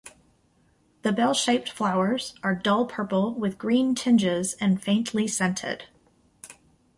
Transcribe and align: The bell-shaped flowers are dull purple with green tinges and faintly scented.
The 1.03 1.11
bell-shaped 1.11 1.69
flowers 1.69 2.33
are 2.41 2.55
dull 2.55 2.87
purple 2.87 3.35
with 3.35 3.59
green 3.59 3.93
tinges 3.93 4.55
and 4.59 4.81
faintly 4.81 5.27
scented. 5.27 5.89